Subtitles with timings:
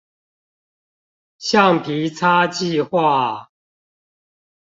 [0.03, 0.05] 橡
[1.83, 3.49] 皮擦計畫